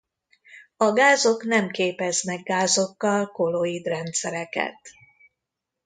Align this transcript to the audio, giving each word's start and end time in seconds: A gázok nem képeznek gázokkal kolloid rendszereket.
A 0.77 0.91
gázok 0.93 1.43
nem 1.43 1.69
képeznek 1.69 2.43
gázokkal 2.43 3.31
kolloid 3.31 3.85
rendszereket. 3.85 4.77